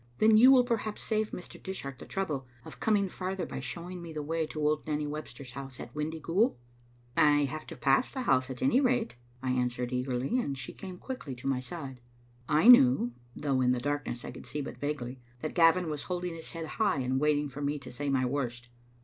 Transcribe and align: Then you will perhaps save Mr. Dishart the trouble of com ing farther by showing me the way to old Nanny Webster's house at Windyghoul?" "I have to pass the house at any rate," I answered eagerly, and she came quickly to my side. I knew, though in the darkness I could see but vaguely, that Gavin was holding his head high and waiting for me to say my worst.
Then 0.17 0.35
you 0.35 0.49
will 0.51 0.63
perhaps 0.63 1.03
save 1.03 1.29
Mr. 1.29 1.61
Dishart 1.61 1.99
the 1.99 2.07
trouble 2.07 2.47
of 2.65 2.79
com 2.79 2.97
ing 2.97 3.07
farther 3.07 3.45
by 3.45 3.59
showing 3.59 4.01
me 4.01 4.11
the 4.11 4.23
way 4.23 4.47
to 4.47 4.59
old 4.67 4.87
Nanny 4.87 5.05
Webster's 5.05 5.51
house 5.51 5.79
at 5.79 5.93
Windyghoul?" 5.93 6.57
"I 7.15 7.43
have 7.45 7.67
to 7.67 7.75
pass 7.75 8.09
the 8.09 8.23
house 8.23 8.49
at 8.49 8.63
any 8.63 8.79
rate," 8.81 9.13
I 9.43 9.51
answered 9.51 9.93
eagerly, 9.93 10.39
and 10.39 10.57
she 10.57 10.73
came 10.73 10.97
quickly 10.97 11.35
to 11.35 11.47
my 11.47 11.59
side. 11.59 11.99
I 12.49 12.67
knew, 12.67 13.11
though 13.35 13.61
in 13.61 13.73
the 13.73 13.79
darkness 13.79 14.25
I 14.25 14.31
could 14.31 14.47
see 14.47 14.59
but 14.61 14.79
vaguely, 14.79 15.19
that 15.41 15.53
Gavin 15.53 15.87
was 15.87 16.05
holding 16.05 16.33
his 16.33 16.49
head 16.49 16.65
high 16.65 17.01
and 17.01 17.19
waiting 17.19 17.47
for 17.47 17.61
me 17.61 17.77
to 17.77 17.91
say 17.91 18.09
my 18.09 18.25
worst. 18.25 18.69